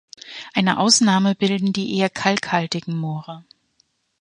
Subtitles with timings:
[0.55, 3.45] Eine Ausnahme bilden die eher kalkhaltigen Moore.